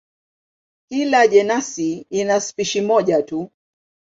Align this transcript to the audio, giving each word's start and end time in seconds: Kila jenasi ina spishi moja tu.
Kila 0.87 1.25
jenasi 1.27 2.05
ina 2.09 2.41
spishi 2.41 2.81
moja 2.81 3.21
tu. 3.23 3.51